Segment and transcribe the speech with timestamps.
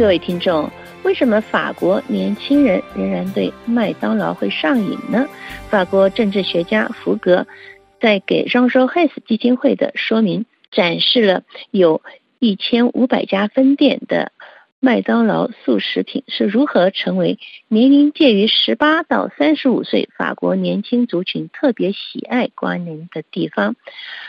[0.00, 0.66] 各位听众，
[1.02, 5.28] 为什么法国年轻人仍然对麦当劳会上瘾呢？
[5.68, 7.46] 法国政治学家福格
[8.00, 12.00] 在给 Jean j o h e s 基金会的说明展示了有
[12.38, 14.32] 一千五百家分店的。
[14.82, 17.38] 麦当劳速食品是如何成为
[17.68, 23.76] 年龄介于十八到三十五岁法国年轻族群特别喜爱光临的地方？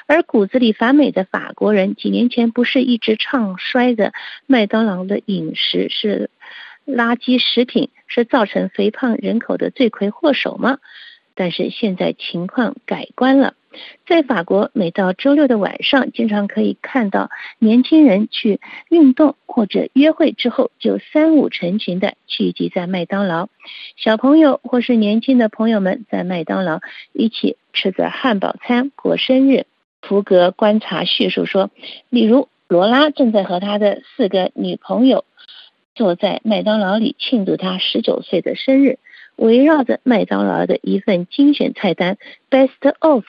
[0.07, 4.12] 而骨子里反美的法国人几年前不是一直唱衰的
[4.45, 6.29] 麦当劳的饮食是
[6.85, 10.79] 垃圾食品，是造成肥胖人口的罪魁祸首吗？
[11.34, 13.54] 但是现在情况改观了。
[14.07, 17.29] 在法国，每到周六的晚上，经常可以看到
[17.59, 23.49] 年轻人去运动或者约会之后，就三五成群的聚集在麦当劳。
[23.95, 26.79] 小朋友或是年轻的朋友们在麦当劳
[27.13, 29.65] 一起吃着汉堡餐过生日。
[30.01, 31.70] 福格观察叙述说，
[32.09, 35.26] 例如罗拉正在和他的四个女朋友
[35.93, 38.98] 坐在麦当劳里庆祝他十九岁的生日。
[39.35, 42.18] 围绕着麦当劳的一份精选菜单
[42.49, 43.26] Best of，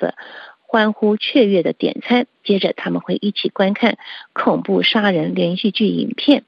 [0.61, 2.27] 欢呼雀跃的点餐。
[2.45, 3.98] 接着他们会一起观看
[4.33, 6.45] 恐怖杀人连续剧影片，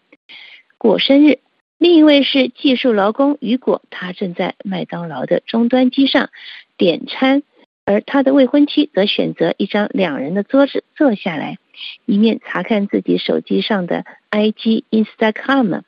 [0.76, 1.38] 过生日。
[1.78, 6.30] 另一位是技术劳工雨果，他正在麦当劳的终端机上
[6.76, 7.42] 点餐，
[7.84, 11.58] 而他的未婚妻则选择一张两人的桌子坐下来，
[12.06, 15.82] 一面查看自己手机上的 IG Instagram，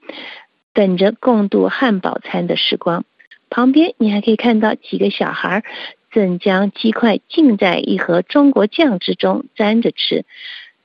[0.73, 3.05] 等着共度汉堡餐的时光。
[3.49, 5.63] 旁边你还可以看到几个小孩
[6.11, 10.25] 正将鸡块浸在一盒中国酱之中沾着吃，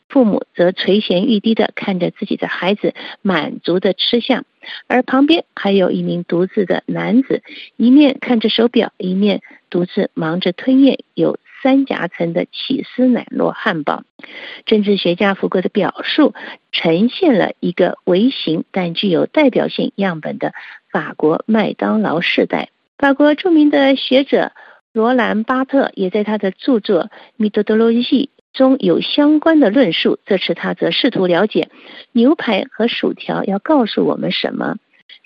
[0.09, 4.45] 父母则垂涎欲滴地看着自己的孩子满足的吃相，
[4.87, 7.43] 而旁边还有一名独自的男子，
[7.77, 14.03] 一面看着手表，一面独自忙着吞咽有三夹层的起司奶酪汉堡。
[14.65, 16.33] 政治学家福格的表述
[16.71, 20.53] 呈现了一个微型但具有代表性样本的。
[20.91, 24.51] 法国麦当劳世代，法国著名的学者
[24.91, 27.03] 罗兰巴特也在他的著作
[27.37, 30.19] 《米多德罗西》中有相关的论述。
[30.25, 31.69] 这次他则试图了解
[32.11, 34.75] 牛排和薯条要告诉我们什么。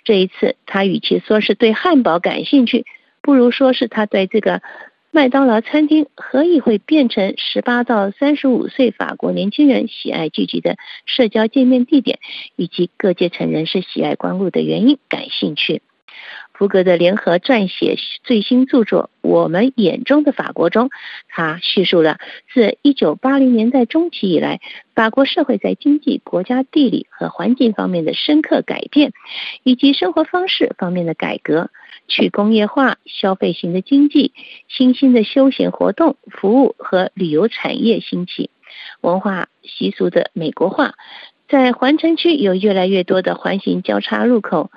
[0.04, 2.86] 这一次，他与其说是对汉堡感兴趣，
[3.24, 4.62] 不如说是他对这个
[5.16, 12.20] 麦当劳餐厅何以会变成十八到三十五岁法国年轻人喜爱聚集的社交见面地点，
[12.58, 15.82] 以及各阶层人士喜爱光顾的原因感兴趣。
[16.54, 20.90] 福格的联合撰写最新著作《我们眼中的法国》中，
[21.30, 22.18] 他叙述了
[22.54, 24.60] 自1980年代中期以来，
[24.96, 29.14] 法国社会在经济、国家地理和环境方面的深刻改变，
[29.64, 31.70] 以及生活方式方面的改革，
[32.08, 34.34] 去工业化、消费型的经济、
[34.68, 38.50] 新兴的休闲活动、服务和旅游产业兴起，
[39.02, 40.96] 文化习俗的美国化，
[41.48, 44.72] 在环城区有越来越多的环形交叉路口。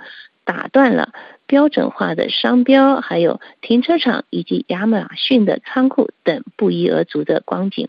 [0.45, 1.13] 打断了
[1.49, 7.89] 标准化的商标，还有停车场以及亚马逊的仓库等不一而足的光景。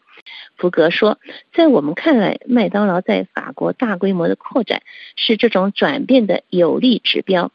[0.56, 1.20] 福格说，
[1.54, 4.82] 在我们看来，麦当劳在法国大规模的扩展
[5.16, 7.52] 是这种转变的有力指标。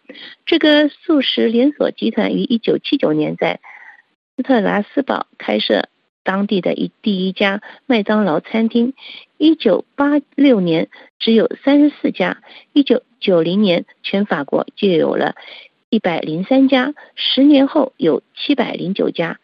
[0.47, 3.61] 这个素食连锁集团于一九七九年在
[4.37, 5.89] 斯特拉斯堡开设。
[6.27, 8.95] 当地的一第一家麦当劳餐厅，
[9.37, 10.89] 一九八六年
[11.19, 12.39] 只有三十四家，
[12.73, 15.35] 一九九零年全法国就有了
[15.95, 19.39] 一百零三家，十年后有七百零九家，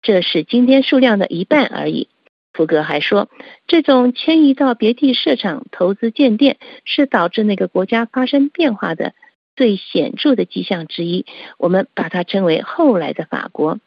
[0.00, 2.08] 这是今天数量的一半而已。
[2.54, 3.28] 福格还说，
[3.66, 6.56] 这种迁移到别地设厂、投资建店，
[6.86, 9.12] 是导致那个国家发生变化的
[9.54, 11.26] 最显著的迹象之一。
[11.58, 13.78] 我们把它称为后来的法国。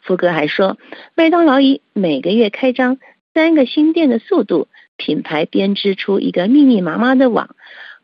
[0.00, 0.76] 福格还说，
[1.14, 2.98] 麦当劳以每个月开张
[3.32, 4.66] 三个新店的速度，
[4.96, 7.54] 品牌编织出一个密密麻麻的网，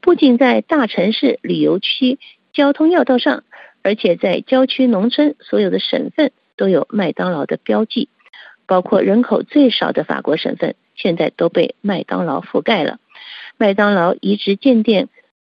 [0.00, 2.20] 不仅在大城市旅游区
[2.53, 3.44] 交通要道上，
[3.82, 8.09] 而且在郊区农村所有的省份都有麦当劳的标记，
[8.66, 12.99] 包括人口最少的法国省份，现在都被麦当劳覆盖了。
[13.56, 15.08] 麦当劳移植建店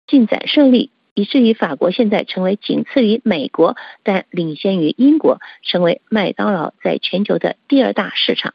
[0.07, 0.91] 进展顺利。
[1.15, 8.55] 以至于法国现在成为仅次于美国，但领先于英国，成为麦当劳在全球的第二大市场。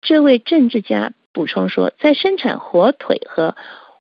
[0.00, 3.56] 这位政治家补充说，在生产火腿和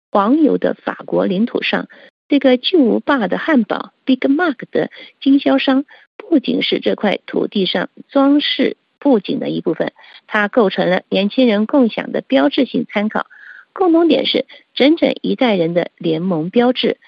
[0.10, 1.90] 黄油的法国领土上，
[2.32, 4.90] 这个巨无霸的汉堡 Big Mac 的
[5.20, 5.84] 经销商
[6.16, 9.92] 不仅是这块土地上装饰布景的一部分，
[10.28, 13.26] 它构成了年轻人共享的标志性参考。
[13.74, 17.00] 共同点是整整一代人的联盟标志。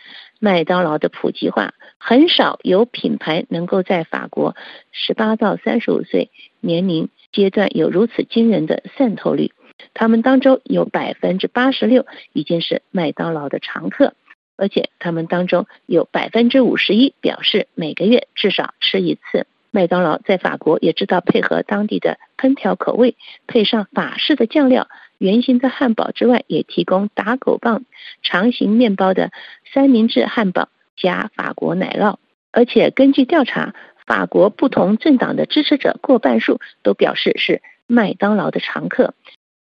[0.42, 4.58] 麦当劳的普及化，很少有品牌能够在法国
[4.92, 9.54] 十八到三十五岁年龄阶段有如此惊人的渗透率。
[9.94, 14.16] 他们当中有百分之八十六已经是麦当劳的常客。
[14.56, 19.48] 而且他们当中有百分之五十一表示每个月至少吃一次。
[19.72, 23.16] 麦当劳在法国也知道配合当地的烹调口味，
[23.48, 27.84] 配上法式的酱料，圆形的汉堡之外，也提供打狗棒、
[28.22, 29.32] 长形面包的
[29.74, 32.18] 三明治汉堡加法国奶酪。
[32.52, 33.74] 而且根据调查，
[34.06, 39.16] 法国不同政党的支持者过半数都表示是麦当劳的常客。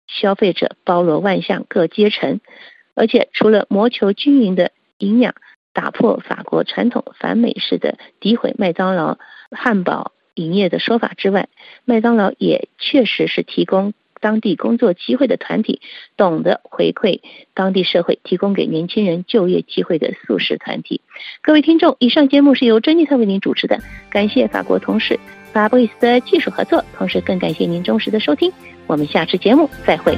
[0.08, 2.40] 消费者包罗万象，各阶层。
[2.94, 5.34] 而且除了谋求均匀的营养，
[5.72, 9.18] 打破法国传统反美式的诋毁麦当劳。
[9.50, 11.48] 汉堡营业的说法之外，
[11.84, 15.80] 麦当劳也确实是提供当地工作机会的团体，
[16.16, 17.20] 懂得回馈
[17.52, 21.00] 当地社会，提供给年轻人就业机会的素食团体。
[21.42, 25.18] 各位听众，以上节目是由珍妮特为您主持的，感谢法国同事
[25.52, 28.50] 法布里斯的技术合作，同时更感谢您忠实的收听。
[28.86, 30.16] 我们下次节目再会。